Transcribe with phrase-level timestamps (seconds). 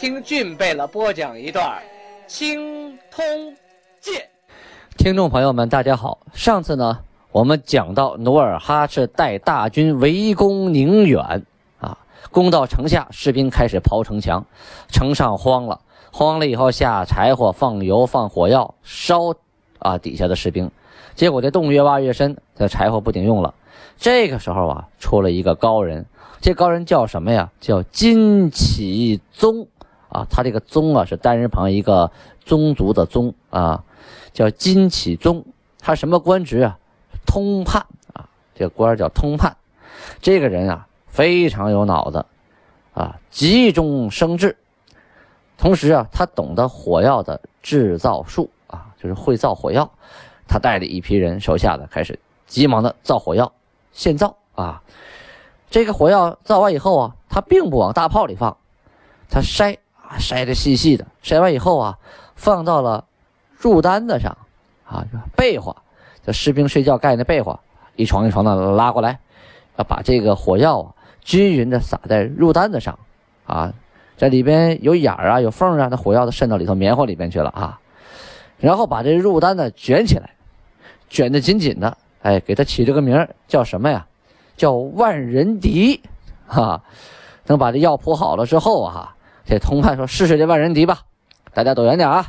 [0.00, 1.62] 听俊贝勒播讲一段
[2.26, 3.22] 《青通
[4.00, 4.14] 剑》。
[4.96, 6.20] 听众朋友们，大家好。
[6.32, 7.00] 上次呢，
[7.32, 11.44] 我们讲到努尔哈赤带大军围攻宁远，
[11.80, 11.98] 啊，
[12.30, 14.42] 攻到城下，士兵开始刨城墙，
[14.88, 15.78] 城上慌了，
[16.10, 19.34] 慌了以后下柴火、放油、放火药烧，
[19.80, 20.70] 啊，底下的士兵。
[21.14, 23.54] 结果这洞越挖越深，这柴火不顶用了。
[23.98, 26.06] 这个时候啊，出了一个高人，
[26.40, 27.50] 这高人叫什么呀？
[27.60, 29.68] 叫金启宗
[30.10, 30.26] 啊。
[30.28, 32.10] 他这个宗啊是单人旁一个
[32.44, 33.84] 宗族的宗啊，
[34.32, 35.44] 叫金启宗。
[35.78, 36.78] 他什么官职啊？
[37.26, 39.56] 通判啊，这个官叫通判。
[40.20, 42.24] 这个人啊非常有脑子
[42.92, 44.56] 啊，急中生智，
[45.56, 49.90] 同时啊他懂得火药的制造术啊，就是会造火药。
[50.48, 53.52] 他带着一批人，手下的开始急忙的造火药，
[53.92, 54.82] 现造啊。
[55.70, 58.56] 这个火药造完以后啊，他并不往大炮里放，
[59.28, 59.78] 他筛
[60.18, 61.98] 筛的细细的，筛完以后啊，
[62.34, 63.04] 放到了
[63.60, 64.36] 褥单子上
[64.84, 65.04] 啊，
[65.36, 65.76] 被窝，
[66.24, 67.60] 这士兵睡觉盖那被窝，
[67.96, 69.18] 一床一床的拉过来，
[69.76, 72.98] 要把这个火药啊均匀的撒在褥单子上
[73.46, 73.72] 啊，
[74.16, 77.80] 在里边有眼儿啊，有缝啊，那火药都渗到里头棉花里边去了啊，
[78.58, 80.30] 然后把这褥单子卷起来。
[81.12, 84.06] 卷得紧紧的，哎，给他起了个名，叫什么呀？
[84.56, 86.00] 叫万人敌，
[86.46, 86.80] 哈。
[87.44, 89.16] 等把这药铺好了之后啊，
[89.50, 91.00] 这通判说：“试试这万人敌吧，
[91.52, 92.24] 大家躲远点啊。”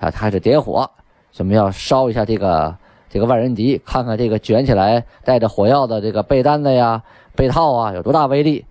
[0.00, 0.90] 啊，他开始点火，
[1.30, 2.74] 准备要烧一下这个
[3.10, 7.02] 这个万人敌，看看这个卷起来带着火药的这个被单子呀、
[7.36, 8.64] 被套啊有多大威力。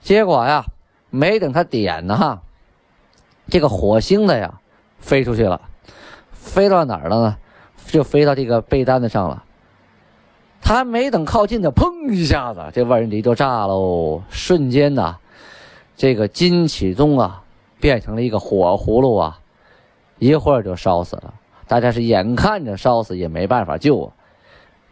[0.00, 0.64] 结果呀，
[1.10, 2.40] 没等他点呢，哈，
[3.50, 4.54] 这个火星子呀
[4.98, 5.60] 飞出去了，
[6.32, 7.36] 飞到哪儿了呢？
[7.88, 9.44] 就飞到这个被单子上了，
[10.62, 14.22] 他还没等靠近呢，砰一下子，这万人敌就炸喽！
[14.30, 15.18] 瞬间呐，
[16.02, 17.44] 这个金启宗啊，
[17.78, 19.38] 变成了一个火葫芦啊，
[20.18, 21.32] 一会儿就烧死了。
[21.68, 24.12] 大家是眼看着烧死，也没办法救啊。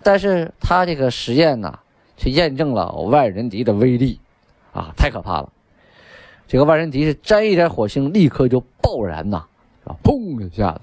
[0.05, 1.77] 但是他这个实验呢，
[2.17, 4.21] 却验证了万人敌的威力
[4.73, 5.53] 啊，太可怕了！
[6.47, 9.45] 这个万人敌是沾一点火星，立刻就爆燃呐，
[9.83, 10.83] 啊，砰一下子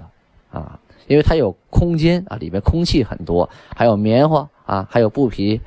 [0.51, 0.77] 啊。
[1.07, 5.61] 因为它有空间啊，里面空气很多，还有棉花啊，还有布皮，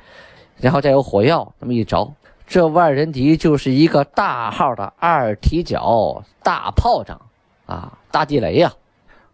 [0.57, 2.13] 然后再有火药，那么一着，
[2.51, 7.17] 这万人敌就是一个大号的二踢脚大炮仗
[7.65, 8.73] 啊，大地雷呀！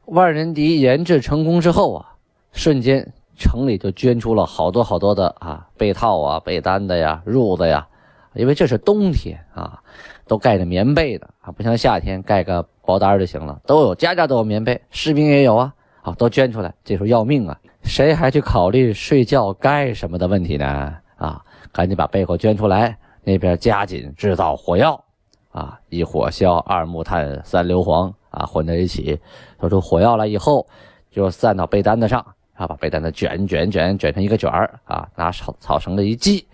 [0.05, 2.13] 万人敌研制成功之后啊，
[2.51, 7.87] 瞬间城里就捐出了好多好多的啊被套啊、被单的呀、褥子呀，
[8.35, 9.81] 因为这是冬天啊，
[10.27, 15.73] 都盖着棉被的啊，不像夏天盖个薄单就行了，都有家家都有棉被，士兵也有啊。
[16.03, 17.57] 啊，都捐出来，这时候要命啊！
[17.81, 20.93] 谁还去考虑睡觉盖什么的问题呢？
[21.17, 22.95] 啊，赶紧把被窝捐出来，
[23.27, 25.03] 那边加紧制造火药，
[25.51, 29.19] 啊，一火硝二木炭三硫磺啊，混在一起，
[29.59, 30.65] 做出火药来以后，
[31.11, 36.47] 就散到被单子上，啊，把被单子卷卷卷卷成一个卷儿，啊，拿草草绳子一系，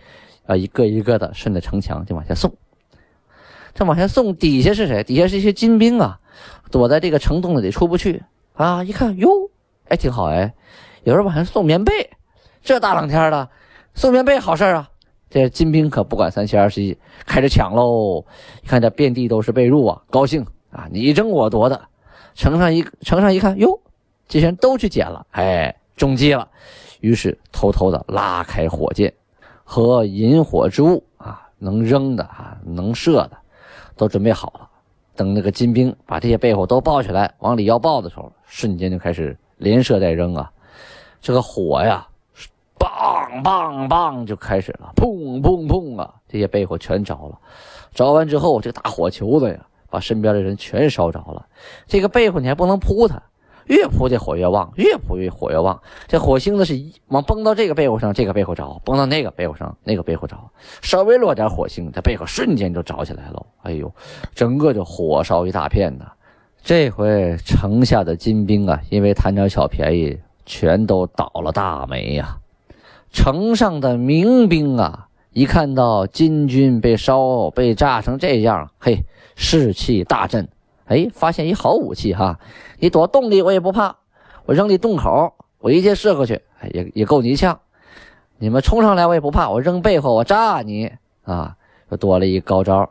[0.47, 2.51] 啊，一个一个的顺着城墙就往下送。
[3.75, 5.03] 这往下送，底下是谁？
[5.03, 6.19] 底下是一些金兵啊，
[6.71, 8.23] 躲在这个城洞子里出不去。
[8.55, 8.83] 啊！
[8.83, 9.29] 一看哟，
[9.89, 10.51] 哎，挺好哎，
[11.03, 12.09] 有人往上送棉被，
[12.63, 13.47] 这大冷天的
[13.93, 14.89] 送棉被好事啊！
[15.33, 16.95] 这金兵可不管三七二十一，
[17.25, 18.23] 开始抢喽！
[18.61, 21.81] 你看这遍地都是被褥啊，高兴啊，你争我夺的。
[22.35, 23.79] 城上一城上一看哟，
[24.27, 26.47] 这些人都去捡了，哎，中计了。
[26.99, 29.11] 于是偷偷的拉开火箭
[29.63, 33.31] 和引火之物啊，能扔的啊，能射的，
[33.97, 34.69] 都准备好了。
[35.15, 40.51] 等那个金兵把这些被火都抱起来往里要抱的时候，瞬间就开始连射带扔啊！
[41.19, 42.07] 这个火呀，
[42.83, 46.13] 棒棒棒就开始了，砰砰砰啊！
[46.27, 47.39] 这些被火全着了。
[47.93, 49.57] 着完之后，这个大火球子呀，
[49.89, 51.45] 把身边的人全烧着了。
[51.87, 53.21] 这个被火你还不能扑它。
[53.67, 55.81] 越扑这火越旺，越扑越火越旺。
[56.05, 60.37] 这火星子是一往崩到这个被窝上，这个被火着；崩到那个被火上，那个被火着。
[60.81, 63.45] 稍微落点火星，这被火瞬间就着起来了。
[63.61, 63.89] 哎呦，
[64.35, 66.11] 整个就火烧一大片呐！
[66.61, 72.37] 这回城下的金兵啊，因为贪点小便宜，全都倒了大霉呀。
[73.13, 79.05] 城上的民兵啊，一看到金军被烧、被炸成这样，嘿，
[79.35, 80.49] 士气大振。
[80.85, 82.39] 哎，发现一好武器哈！
[82.79, 83.95] 你躲洞里我也不怕，
[84.45, 86.41] 我扔你洞口，我一箭射过去，
[86.73, 87.57] 也也够你一枪。
[88.37, 90.91] 你们冲上来我也不怕，我扔背后我炸你
[91.23, 91.55] 啊！
[91.89, 92.89] 又多了一高招，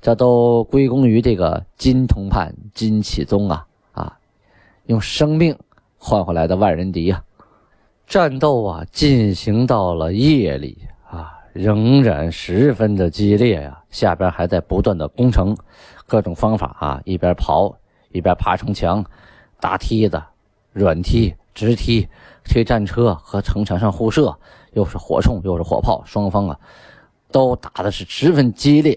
[0.00, 4.18] 这都归功于这个金同判金启宗啊啊，
[4.84, 5.58] 用生命
[5.98, 7.22] 换回来的万人敌啊！
[8.06, 13.82] 战斗啊，进行到了夜里啊，仍然十分的激烈呀。
[13.90, 15.56] 下边还在不断的攻城，
[16.06, 17.74] 各种方法啊，一边刨
[18.10, 19.04] 一边爬城墙，
[19.58, 20.22] 搭梯子、
[20.72, 22.08] 软梯、直梯、
[22.44, 24.38] 推战车和城墙上互射，
[24.72, 26.56] 又是火铳又是火炮，双方啊
[27.32, 28.96] 都打的是十分激烈。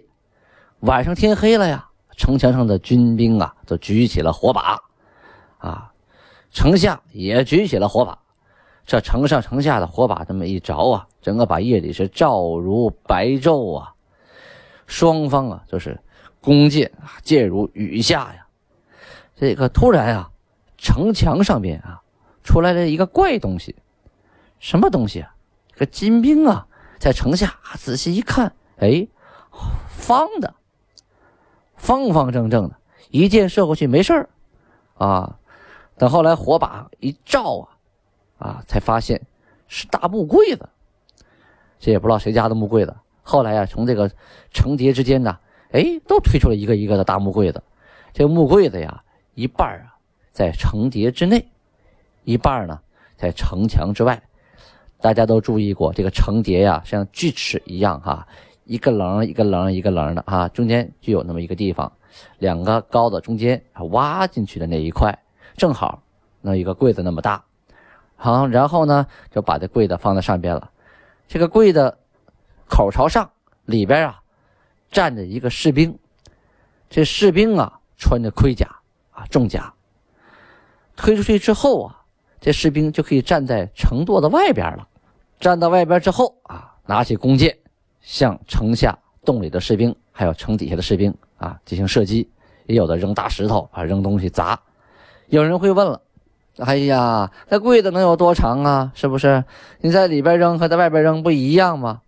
[0.81, 4.79] 晚上天黑了呀，城墙上的军兵啊都举起了火把，
[5.57, 5.91] 啊，
[6.51, 8.15] 城下也举起了火把。
[8.89, 13.93] 这城上城下的火把这么一着啊，整个把夜里是照如白昼啊。
[14.87, 16.01] 双方啊，就是
[16.41, 18.47] 弓箭啊，箭如雨下呀。
[19.35, 20.31] 这个突然啊，
[20.79, 22.01] 城墙上边啊，
[22.43, 23.75] 出来了一个怪东西。
[24.57, 25.35] 什么东西啊？
[25.77, 26.65] 个金兵啊，
[26.97, 29.07] 在城下仔细一看，哎，
[29.87, 30.55] 方的，
[31.75, 32.75] 方方正正的，
[33.11, 34.29] 一箭射过去没事儿
[34.95, 35.37] 啊。
[35.95, 37.77] 等后来火把一照啊。
[38.39, 39.21] 啊，才发现
[39.67, 40.67] 是大木柜子，
[41.77, 42.95] 这也不知道谁家的木柜子。
[43.21, 44.09] 后来呀，从这个
[44.51, 45.37] 城叠之间呢，
[45.71, 47.61] 哎，都推出了一个一个的大木柜子。
[48.11, 49.03] 这个木柜子呀，
[49.35, 49.93] 一半啊
[50.31, 51.45] 在城叠之内，
[52.23, 52.79] 一半呢
[53.15, 54.19] 在城墙之外。
[55.01, 58.27] 大家都注意过，这个城叠呀，像锯齿一样哈，
[58.65, 61.91] 一个棱一个棱一个棱的哈，中间就有那么一个地方，
[62.37, 65.17] 两个高的中间挖进去的那一块，
[65.55, 66.01] 正好
[66.41, 67.41] 那一个柜子那么大。
[68.21, 70.69] 好，然后呢，就把这柜子放在上边了。
[71.25, 71.97] 这个柜子
[72.67, 73.31] 口朝上，
[73.63, 74.19] 里边啊
[74.91, 75.97] 站着一个士兵。
[76.89, 78.67] 这士兵啊穿着盔甲
[79.11, 79.73] 啊重甲。
[80.97, 82.03] 推出去之后啊，
[82.41, 84.85] 这士兵就可以站在城垛的外边了。
[85.39, 87.57] 站到外边之后啊，拿起弓箭
[88.01, 92.29] 向城下洞里的士兵，还有城底下的士兵啊进行射击。
[92.65, 94.59] 也有的扔大石头啊，扔东西砸。
[95.27, 96.01] 有人会问了。
[96.59, 98.91] 哎呀，那柜子能有多长啊？
[98.95, 99.43] 是不是？
[99.79, 102.01] 你在里边扔和在外边扔不一样吗？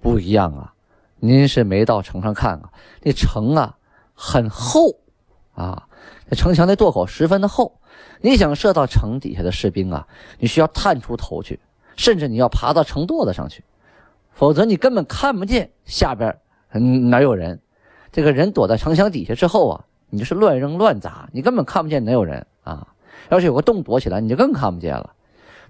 [0.00, 0.74] 不一样啊！
[1.20, 2.70] 您是没到城上看啊？
[3.02, 3.76] 那城啊
[4.14, 4.96] 很厚
[5.54, 5.84] 啊，
[6.28, 7.80] 那城墙那垛口十分的厚。
[8.20, 10.06] 你想射到城底下的士兵啊，
[10.38, 11.60] 你需要探出头去，
[11.96, 13.62] 甚至你要爬到城垛子上去，
[14.32, 16.36] 否则你根本看不见下边
[17.10, 17.60] 哪有人。
[18.10, 22.88] 这个人躲在城墙底下之后啊，你就是乱扔乱砸，你根本看不见哪有人啊。
[23.30, 25.14] 要是有个洞躲起来，你就更看不见了。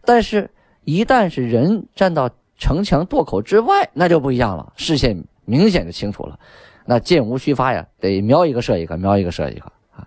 [0.04, 0.50] 但是，
[0.84, 6.38] 一旦是人站到城墙垛口之外，那就不一样了，视线明显就清楚了。
[6.84, 10.06] 那箭无虚发呀，得瞄一个射一个，瞄一个射一个啊！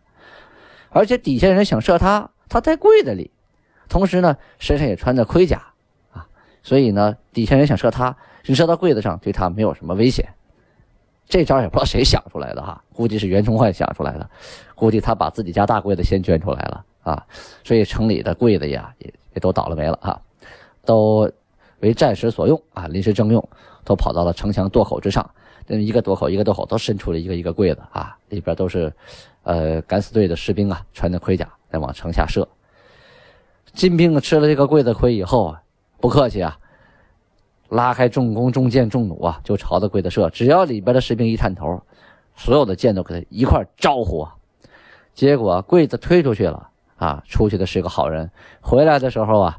[0.89, 3.31] 而且底下人想射他，他在柜子里，
[3.89, 5.61] 同时呢，身上也穿着盔甲
[6.11, 6.27] 啊，
[6.61, 10.27] 所以呢，底下人想射他，你射到柜子上，对他没有什么危险。
[11.27, 14.29] 这招也不知道谁想出来的哈，估计是袁崇焕想出来的，
[14.75, 16.85] 估计他把自己家大柜子先捐出来了。
[17.07, 17.25] 啊，
[17.63, 20.19] 所以城里的柜子呀，也也都倒了霉了啊，
[20.83, 21.31] 都
[21.79, 23.49] 为战时所用啊，临时征用，
[23.85, 25.29] 都跑到了城墙垛口之上。
[25.65, 28.91] 那一个垛口，一个垛口，都伸出了一个一个柜子啊，里边都是
[29.43, 32.45] 呃敢死队的士兵啊，穿着盔甲在往城下射。
[33.73, 35.61] 金兵吃了这个柜子亏以后啊，
[36.01, 36.59] 不客气啊，
[37.69, 40.29] 拉开重弓、重箭、重弩啊，就朝着柜子射。
[40.29, 41.81] 只要里边的士兵一探头，
[42.35, 44.33] 所有的箭都给他一块招呼啊。
[45.13, 46.69] 结果柜子推出去了。
[46.97, 48.29] 啊，出去的是个好人，
[48.61, 49.57] 回来的时候啊，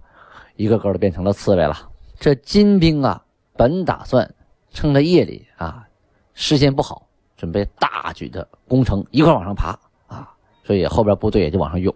[0.56, 1.74] 一个个都变成了刺猬了。
[2.18, 3.22] 这金兵啊，
[3.56, 4.34] 本打算
[4.70, 5.86] 趁着夜里啊，
[6.34, 9.78] 视线不好，准备大举的攻城，一块往上爬
[10.08, 10.28] 啊，
[10.64, 11.94] 所以后边部队也就往上涌。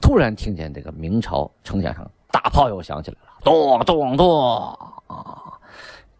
[0.00, 4.74] 突然听见这个明朝城墙上大炮又响起来了，咚咚咚
[5.06, 5.58] 啊，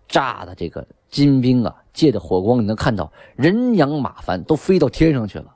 [0.09, 5.55] 炸的这个金兵啊，借着火光，你能看到人仰马翻，都飞到天上去了，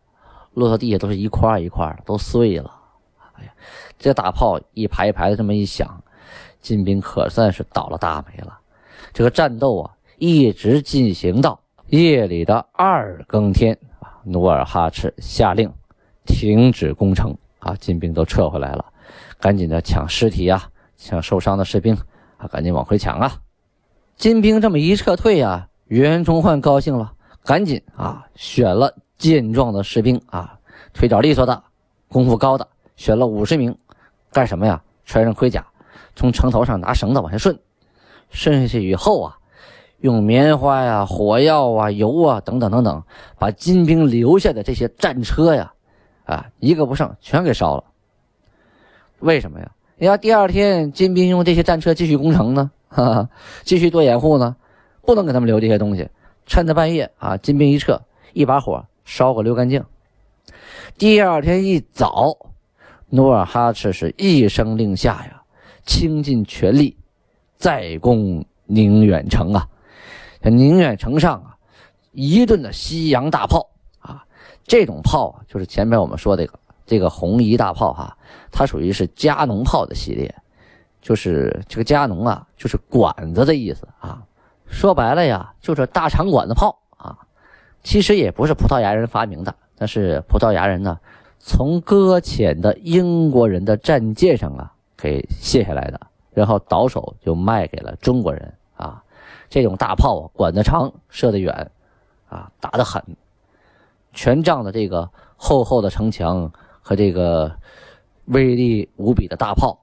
[0.53, 2.71] 落到地下都是一块一块的，都碎了。
[3.99, 6.03] 这大炮一排一排的这么一响，
[6.61, 8.59] 金兵可算是倒了大霉了。
[9.13, 15.71] 这个战斗啊，一直进行到夜里的二更天啊，努尔哈赤下令
[16.25, 18.85] 停止攻城啊，金兵都撤回来了，
[19.39, 21.95] 赶紧的抢尸体啊，抢受伤的士兵
[22.39, 23.37] 啊，赶紧往回抢啊。
[24.17, 27.13] 金兵这么一撤退啊，袁崇焕高兴了，
[27.45, 30.59] 赶紧啊选了健壮的士兵啊，
[30.93, 31.63] 腿脚利索的，
[32.09, 32.67] 功夫高的。
[33.03, 33.77] 选了五十名，
[34.31, 34.81] 干什么呀？
[35.05, 35.67] 穿上盔甲，
[36.15, 37.59] 从城头上拿绳子往下顺，
[38.31, 39.37] 顺下去以后啊，
[39.99, 43.03] 用棉花呀、火药啊、油啊等等等等，
[43.41, 45.73] 把金兵留下的这些战车呀，
[46.27, 47.83] 啊，一个不剩，全给烧了。
[49.19, 49.69] 为什么呀？
[49.97, 52.71] 你要第二天金兵用这些战车继续攻城呢？
[52.87, 53.29] 哈哈，
[53.65, 54.55] 继续做掩护呢？
[55.05, 56.09] 不能给他们留这些东西。
[56.47, 58.01] 趁着半夜啊，金兵一撤，
[58.33, 59.85] 一把火烧个溜干净。
[60.97, 62.37] 第二天一早，
[63.15, 65.43] 努尔哈赤是一声令下呀，
[65.85, 66.97] 倾尽全力
[67.59, 69.69] 再攻宁远城啊！
[70.41, 71.55] 宁远城上啊，
[72.13, 74.25] 一顿的西洋大炮啊，
[74.65, 78.17] 这种炮啊，就是前面我们说这个这个红夷大炮哈，
[78.51, 80.35] 它属于是加农炮的系列，
[81.03, 84.23] 就是这个加农啊，就是管子的意思啊。
[84.67, 87.19] 说白了呀，就是大长管子炮啊。
[87.83, 90.99] 其实也不是葡萄牙人发明的，但是葡萄牙人呢
[91.45, 99.03] 从搁浅的英国人的战舰上啊给卸下来的，然后倒手就卖给了中国人啊。
[99.51, 101.71] 这种大炮啊，管得长，射得远，
[102.29, 103.03] 啊，打得狠。
[104.13, 107.51] 全仗的这个厚厚的城墙和这个
[108.27, 109.77] 威力无比的大炮，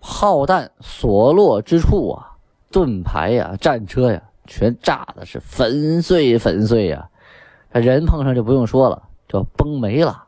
[0.00, 2.32] 炮弹所落之处啊，
[2.70, 4.22] 盾牌呀、战车呀。
[4.44, 7.08] 全炸的是粉碎粉碎呀！
[7.70, 10.24] 人碰上就不用说了，就崩没了，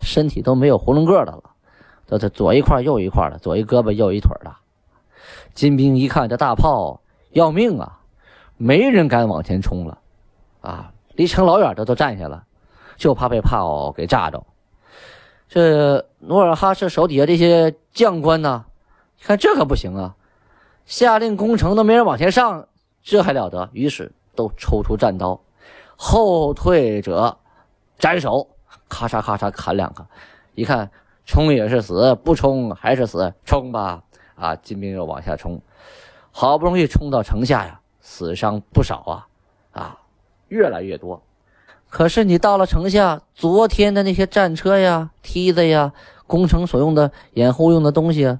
[0.00, 1.42] 身体都没有囫囵个的了，
[2.06, 4.54] 都是左一块右一块的，左一胳膊右一腿的。
[5.54, 8.00] 金兵一看这大炮要命啊，
[8.56, 9.98] 没人敢往前冲了
[10.60, 12.44] 啊，离城老远的都站下了，
[12.96, 14.44] 就怕被炮给炸着。
[15.48, 18.64] 这努尔哈赤手底下这些将官呢，
[19.22, 20.16] 看这可不行啊，
[20.86, 22.66] 下令攻城都没人往前上。
[23.02, 23.68] 这还了得！
[23.74, 25.38] 于是都抽出战刀，
[25.94, 27.36] 后退者
[27.98, 28.48] 斩首，
[28.88, 30.06] 咔嚓咔嚓砍两个。
[30.54, 30.90] 一看
[31.24, 34.02] 冲也是死，不冲还是死，冲吧！
[34.36, 35.60] 啊，金兵又往下冲，
[36.32, 39.26] 好不容易冲到城下呀，死伤不少啊，
[39.72, 39.98] 啊，
[40.48, 41.22] 越来越多。
[41.88, 45.92] 可是你到了城下，昨天的那些战车呀、梯子呀、
[46.26, 48.38] 攻城所用的掩护用的东西，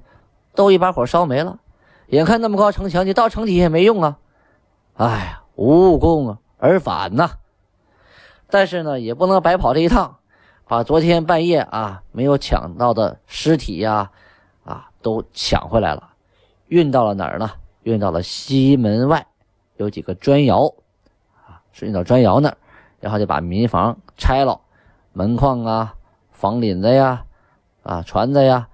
[0.54, 1.60] 都一把火烧没了。
[2.08, 4.18] 眼看那么高城墙，你到城底下也没用啊。
[4.94, 7.30] 哎呀，无功而返呐！
[8.50, 10.18] 但是呢，也不能白跑这一趟，
[10.66, 14.10] 把昨天半夜啊没有抢到的尸体呀，
[14.64, 16.10] 啊都抢回来了，
[16.68, 17.50] 运到了哪儿呢？
[17.82, 19.26] 运到了西门外，
[19.76, 20.72] 有几个砖窑，
[21.46, 22.56] 啊，是运到砖窑那儿，
[22.98, 24.58] 然后就把民房拆了，
[25.12, 25.94] 门框啊、
[26.30, 27.26] 房檩子呀、
[27.82, 28.66] 啊船子呀，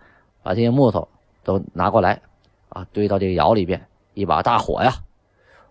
[0.44, 1.08] 把这些木头
[1.42, 2.22] 都拿过来，
[2.68, 4.94] 啊堆到这个窑里边，一把大火呀。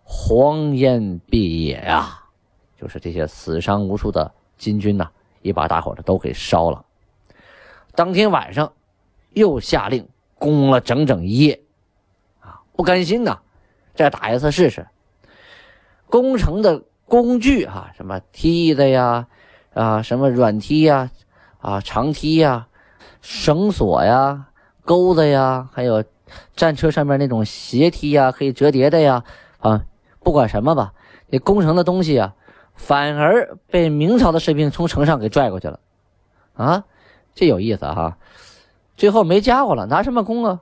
[0.03, 2.23] 荒烟蔽野呀，
[2.75, 5.09] 就是这些死伤无数的金军呐，
[5.41, 6.85] 一把大火的都给烧了。
[7.95, 8.73] 当天晚上，
[9.33, 11.61] 又下令攻了整整一夜，
[12.39, 13.39] 啊，不甘心呐，
[13.95, 14.87] 再打一次试试。
[16.07, 19.27] 攻城的工具啊，什么梯子呀，
[19.73, 21.11] 啊，什么软梯呀，
[21.59, 22.67] 啊，长梯呀，
[23.21, 24.47] 绳索呀，
[24.83, 26.03] 钩子呀，还有
[26.55, 29.23] 战车上面那种斜梯呀，可以折叠的呀，
[29.59, 29.85] 啊。
[30.21, 30.93] 不管什么吧，
[31.27, 32.35] 你攻城的东西啊，
[32.79, 35.79] 反而被明朝的士兵从城上给拽过去了，
[36.55, 36.85] 啊，
[37.35, 38.17] 这有意思哈。
[38.95, 40.61] 最后没家伙了，拿什么攻啊？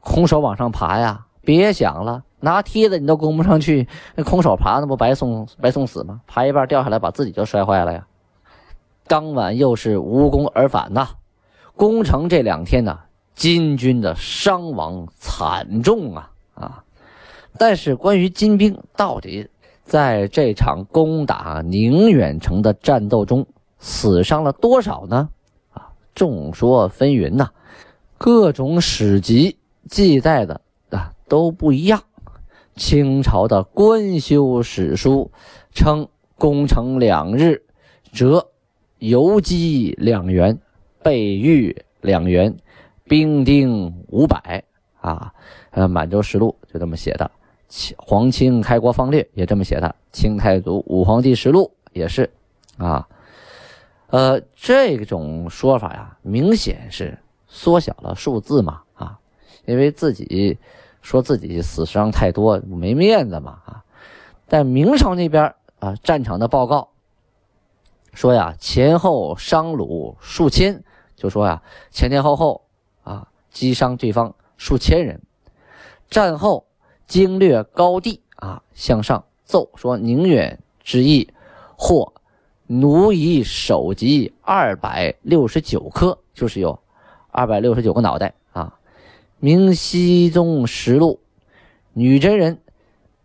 [0.00, 1.26] 空手往上爬呀！
[1.40, 6.20] 别想了，拿梯子你都攻不上去，那空手爬那不白送白送死吗？
[6.26, 8.06] 爬一半掉下来，把自己就摔坏了呀。
[9.06, 11.08] 当晚又是无功而返呐。
[11.76, 12.98] 攻城这两天呢，
[13.34, 16.84] 金军的伤亡惨重啊啊！
[17.56, 19.48] 但是，关于金兵到底
[19.92, 23.46] 在这场攻打宁远城的战斗中
[23.78, 25.28] 死伤了多少呢？
[25.74, 27.50] 啊，众说纷纭呐，
[28.16, 29.58] 各种史籍
[29.90, 30.58] 记载的
[30.88, 32.02] 啊都不一样。
[32.74, 35.30] 清朝的官修史书
[35.72, 36.08] 称，
[36.38, 37.62] 攻城两日，
[38.12, 38.48] 折
[38.98, 40.58] 游击两员，
[41.02, 42.56] 备御两员，
[43.04, 44.64] 兵丁五百。
[45.02, 45.34] 啊，
[45.72, 47.30] 呃，《满洲实录》就这么写的。
[47.96, 52.30] 皇清开国方略也这么写的，《清太祖武皇帝实录》也是，
[52.76, 53.08] 啊，
[54.08, 59.18] 呃，这种说法呀，明显是缩小了数字嘛，啊，
[59.64, 60.58] 因为自己
[61.00, 63.82] 说自己死伤太多，没面子嘛，啊，
[64.46, 66.90] 但明朝那边啊，战场的报告
[68.12, 70.84] 说呀，前后伤虏数千，
[71.16, 72.66] 就说呀，前前后后
[73.02, 75.22] 啊，击伤对方数千人，
[76.10, 76.66] 战后。
[77.12, 81.28] 经略高地啊，向上奏说宁远之役，
[81.76, 82.14] 获
[82.66, 86.80] 奴役首级二百六十九颗，就是有
[87.30, 88.78] 二百六十九个脑袋啊。
[89.40, 91.20] 明熹宗实录，
[91.92, 92.58] 女真人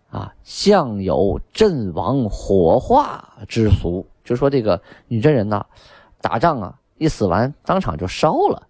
[0.09, 5.65] 啊，向有阵亡火化之俗，就说这个女真人呐，
[6.19, 8.67] 打仗啊，一死完当场就烧了，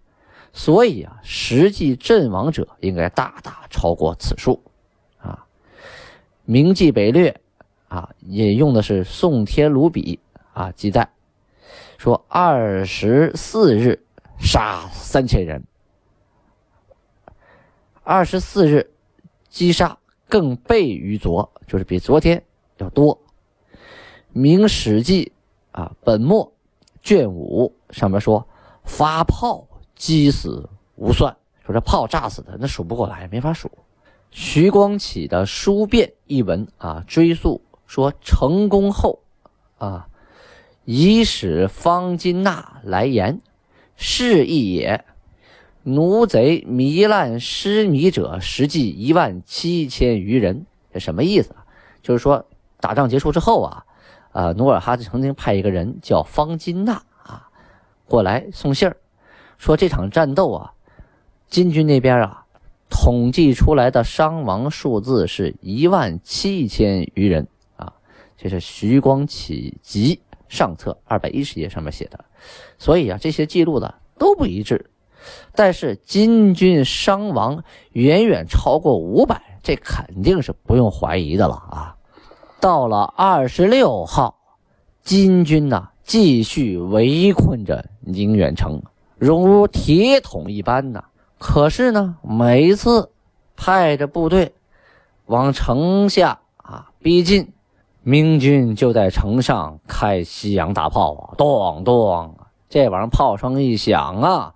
[0.52, 4.54] 所以啊，实际阵亡者应该大大超过此数。
[6.50, 7.38] 《明记北略》
[7.94, 10.18] 啊，引用的是宋天卢笔
[10.54, 11.06] 啊记载，
[11.98, 14.02] 说二十四日
[14.40, 15.62] 杀三千人，
[18.02, 18.90] 二十四日
[19.50, 19.98] 击杀。
[20.26, 22.42] 更倍于昨，就是比昨天
[22.78, 23.14] 要多。
[24.32, 25.32] 《明史记》
[25.78, 26.50] 啊，本末
[27.02, 28.46] 卷五上面说，
[28.84, 33.70] 发炮击死无算，说这炮炸死的那数不过来，没法数。
[34.30, 39.20] 徐光启的《书变》一文啊，追溯说成功后
[39.78, 40.08] 啊，
[40.84, 43.40] 以使方金娜来言，
[43.96, 45.04] 是亦也。
[45.84, 50.66] 奴贼糜烂失米者，实际一万七千余人。
[50.92, 51.54] 这什么意思？
[52.02, 52.44] 就是说，
[52.78, 53.84] 打仗结束之后啊，
[54.32, 57.48] 啊，努尔哈赤曾经派一个人叫方金娜啊，
[58.06, 58.96] 过来送信儿，
[59.56, 60.72] 说这场战斗啊，
[61.48, 62.44] 金军那边啊，
[62.90, 67.92] 统计出来的伤亡数字是一万七千余人啊。
[68.36, 72.24] 这是徐光启集上册二百一十页上面写的。
[72.78, 74.90] 所以啊，这些记录呢都不一致。
[75.52, 81.96] 但是金军伤亡远远超过五百，这肯定是不用怀疑的了啊！
[82.60, 84.38] 到了二十六号，
[85.02, 88.80] 金军呢继续围困着宁远城，
[89.18, 91.04] 如铁桶一般呐。
[91.38, 93.10] 可是呢，每一次
[93.56, 94.54] 派着部队
[95.26, 97.52] 往城下啊逼近，
[98.02, 102.34] 明军就在城上开西洋大炮啊，咚咚，
[102.68, 104.54] 这玩意儿炮声一响啊！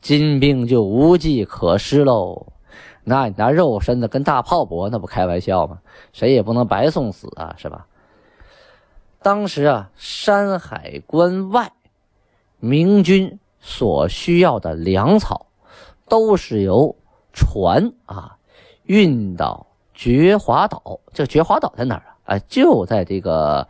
[0.00, 2.46] 金兵就无计可施喽，
[3.04, 5.78] 那你拿肉身子跟大炮搏，那不开玩笑吗？
[6.12, 7.86] 谁也不能白送死啊，是吧？
[9.22, 11.72] 当时啊，山海关外，
[12.58, 15.46] 明军所需要的粮草，
[16.08, 16.94] 都是由
[17.32, 18.36] 船啊
[18.84, 21.00] 运到觉华岛。
[21.12, 22.36] 这觉华岛在哪儿啊？
[22.36, 23.68] 啊，就在这个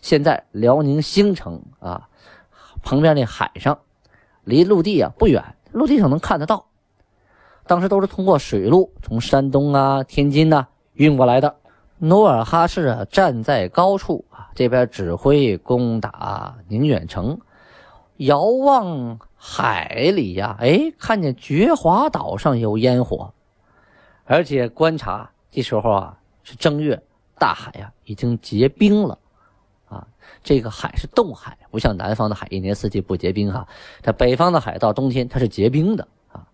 [0.00, 2.08] 现在辽宁兴城啊
[2.82, 3.78] 旁边那海上，
[4.44, 5.42] 离陆地啊不远。
[5.72, 6.66] 陆地上能看得到，
[7.66, 11.56] 当时都是通过水路从山东啊、天津呐运过来的。
[11.98, 17.40] 努尔哈赤啊站在高处啊，这边指挥攻打宁远城，
[18.18, 23.34] 遥望海里呀，哎，看见觉华岛上有烟火，
[24.24, 27.02] 而且观察这时候啊是正月，
[27.38, 29.18] 大海呀已经结冰了。
[29.86, 30.08] 啊
[30.42, 33.68] 这个海是冻海，不像南方的海一年四季不结冰哈。
[34.00, 36.48] 这北方的海到冬天它是结冰的啊。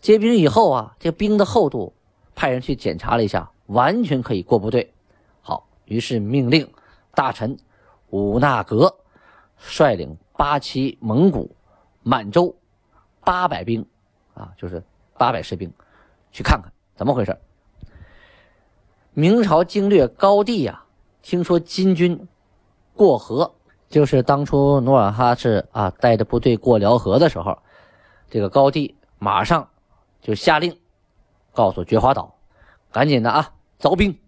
[0.00, 1.94] 结冰以后啊，这冰的厚度，
[2.34, 4.92] 派人去检查了一下，完全可以过部队。
[5.40, 6.68] 好，于是命令
[7.14, 7.56] 大臣
[8.10, 8.96] 武纳格
[9.56, 11.54] 率领八旗蒙古、
[12.02, 12.54] 满洲
[13.24, 13.86] 八百兵
[14.34, 14.82] 啊，就是
[15.18, 15.72] 八百士兵，
[16.30, 17.38] 去看看怎么回事。
[19.14, 20.84] 明朝经略高帝呀，
[21.22, 22.28] 听说金军。
[22.94, 23.54] 过河
[23.88, 27.58] 就是当初努尔哈赤啊带着部队过辽河的时候，
[28.28, 29.68] 这个高帝马上
[30.20, 30.78] 就下令，
[31.52, 32.34] 告诉觉华岛，
[32.90, 34.18] 赶紧的啊，凿冰，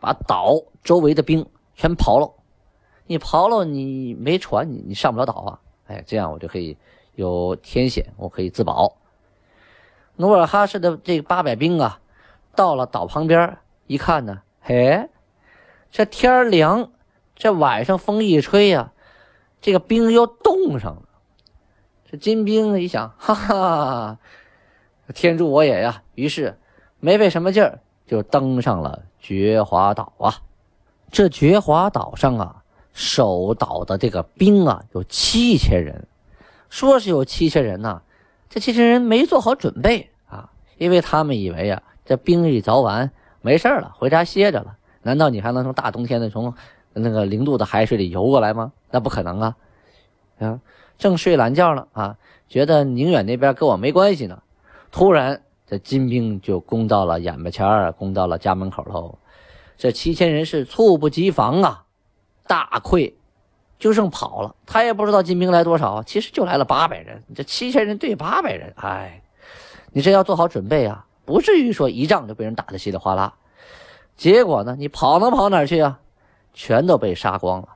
[0.00, 2.32] 把岛周围的兵全刨了。
[3.06, 5.60] 你刨了，你没船，你你上不了岛啊。
[5.86, 6.76] 哎，这样我就可以
[7.14, 8.96] 有天险，我可以自保。
[10.16, 12.00] 努尔哈赤的这八百兵啊，
[12.54, 15.08] 到了岛旁边一看呢，嘿，
[15.90, 16.90] 这天凉。
[17.34, 18.92] 这晚上风一吹呀，
[19.60, 21.02] 这个冰又冻上了。
[22.08, 24.18] 这金兵一想，哈哈，
[25.12, 26.04] 天助我也呀！
[26.14, 26.60] 于是
[27.00, 30.34] 没费什么劲儿就登上了觉华岛啊。
[31.10, 32.61] 这觉华岛上啊，
[32.92, 36.06] 守岛的这个兵啊有七千人，
[36.68, 38.02] 说是有七千人呐，
[38.48, 44.76] 这七千人没做好准备啊，因为他们以为啊，这兵一凿完没事了，回家歇着了。
[45.02, 46.54] 难道你还能从大冬天的从？
[46.94, 48.70] 那个零度的海水里游过来吗？
[48.90, 49.56] 那不可能啊！
[50.40, 50.60] 啊，
[50.98, 52.18] 正睡懒觉呢啊，
[52.50, 54.42] 觉得宁远那边跟我没关系呢。
[54.90, 59.18] 突然，这金兵就攻到了眼巴前儿，攻到了家门口头。
[59.78, 61.81] 这七千人是猝不及防啊，
[62.52, 63.14] 大溃，
[63.78, 64.54] 就剩跑了。
[64.66, 67.22] 他也不知道金兵来多少，其实就来了八百人。
[67.34, 69.22] 这七千人对八百人，哎，
[69.92, 73.32] 你这要做好准备啊，不至于说一仗就被人打得稀里哗啦。
[74.18, 75.98] 结果呢，你跑能跑哪去啊？
[76.52, 77.68] 全都被杀光了。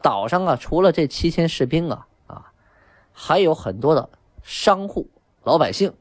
[0.00, 2.52] 岛上啊，除了这七千士兵啊啊，
[3.12, 4.08] 还有很多的
[4.44, 5.10] 商户、
[5.42, 5.92] 老百姓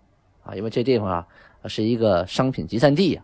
[0.44, 1.28] 啊，因为这地方啊
[1.66, 3.24] 是一个商品集散地呀，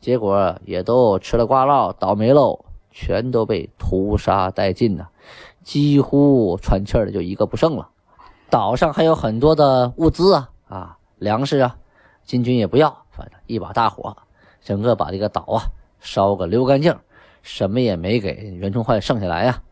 [0.00, 2.64] 结果也都吃了瓜唠，倒霉喽，
[3.00, 5.06] 全都被屠杀殆尽呐，
[5.62, 7.88] 几乎喘气儿的就一个不剩了。
[8.50, 11.76] 岛上还有很多的物资啊啊，粮食啊，
[12.24, 14.16] 金军也不要，反正一把大火，
[14.60, 15.62] 整个把这个岛啊
[16.00, 16.92] 烧个溜干净，
[17.40, 19.62] 什么也没给袁崇焕剩下来呀。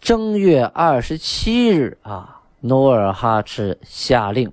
[0.00, 4.50] 正月二十七日啊，努尔哈赤下令，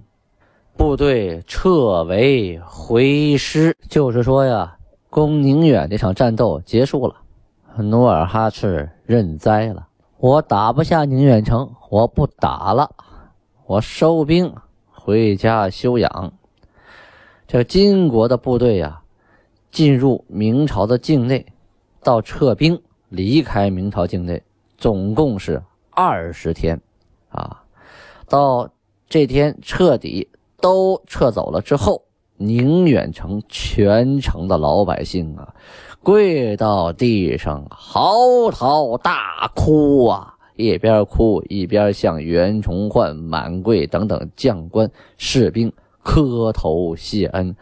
[0.78, 4.78] 部队撤围回师，就是说呀，
[5.10, 7.16] 攻宁远这场战斗结束了，
[7.84, 9.88] 努尔哈赤认栽了，
[10.18, 12.90] 我打不下宁远城，我不打了。
[13.66, 14.54] 我收兵
[14.92, 16.34] 回家休养。
[17.46, 19.02] 这金国的部队呀，
[19.72, 21.46] 进入明朝的境内，
[22.02, 24.42] 到撤兵离开明朝境内，
[24.78, 25.62] 总共是
[25.92, 26.82] 二十天，
[27.30, 27.64] 啊，
[28.28, 28.70] 到
[29.08, 32.04] 这天彻底都撤走了之后，
[32.38, 35.54] 宁远城全城的老百姓啊，
[36.08, 38.16] 跪到地上嚎
[38.50, 40.34] 啕大哭啊！
[40.56, 45.70] 一边哭一边向袁崇焕、满贵等等将官士兵
[46.02, 47.54] 磕头谢恩，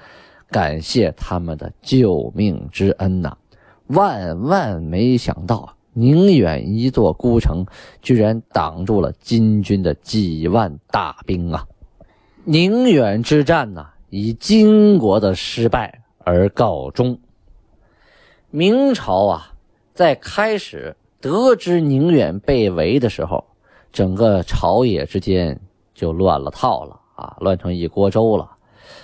[0.52, 3.36] 感谢他们的救命之恩呐！
[3.88, 7.66] 万万没想到，宁远一座孤城
[8.00, 11.66] 居然挡住了金军的几万大兵啊！
[12.44, 17.18] 宁远之战呢，以金国的失败而告终。
[18.56, 19.52] 明朝啊，
[19.94, 20.96] 在开始。
[21.20, 23.44] 得知宁远被围的时候，
[23.92, 25.60] 整个朝野之间
[25.94, 28.50] 就乱了套了啊，乱成一锅粥了。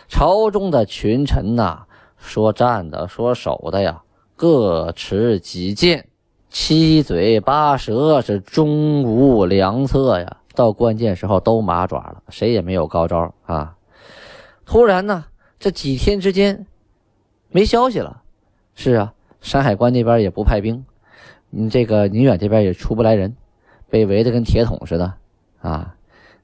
[0.08, 1.84] 朝中的群臣呐，
[2.16, 4.02] 说站的，说守的呀，
[4.38, 6.08] 各持己见，
[6.50, 10.38] 七嘴八舌，是终无良策呀。
[10.56, 13.76] 到关键时候都麻爪了，谁也没有高招啊。
[14.64, 15.26] 突然呢，
[15.60, 16.66] 这几天之间
[17.50, 18.22] 没消息了。
[18.76, 20.86] 是啊，山海关那边也不派兵。
[21.50, 23.36] 你这个宁远这边也出不来人，
[23.90, 25.14] 被围得跟铁桶似的
[25.60, 25.96] 啊！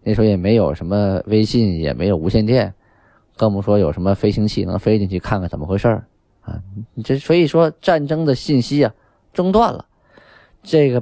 [0.03, 2.73] 那时候也没有什么微信，也没有无线电，
[3.35, 5.87] 更不说有什么飞行器能飞进去看看怎么回事
[6.41, 6.61] 啊！
[7.03, 8.93] 这所以说战争的信息啊
[9.33, 9.85] 中断了，
[10.63, 10.95] 这个